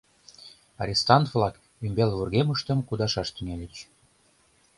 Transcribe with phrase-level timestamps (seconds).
[0.81, 1.55] Арестант-влак
[1.85, 3.75] ӱмбал вургемыштым кудашаш тӱҥальыч.